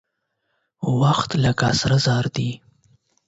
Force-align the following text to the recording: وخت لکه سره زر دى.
وخت 0.99 1.29
لکه 1.43 1.67
سره 1.79 1.97
زر 2.05 2.25
دى. 2.35 2.49